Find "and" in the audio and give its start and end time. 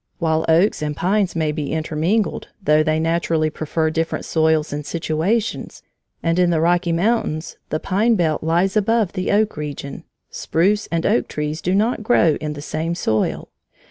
0.81-0.97, 4.73-4.83, 6.23-6.39, 10.91-11.05